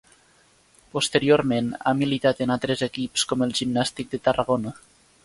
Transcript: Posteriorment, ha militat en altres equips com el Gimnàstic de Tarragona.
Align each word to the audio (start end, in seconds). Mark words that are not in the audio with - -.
Posteriorment, 0.95 1.67
ha 1.85 1.93
militat 1.99 2.41
en 2.45 2.53
altres 2.55 2.81
equips 2.87 3.27
com 3.33 3.45
el 3.47 3.55
Gimnàstic 3.61 4.11
de 4.15 4.21
Tarragona. 4.31 4.73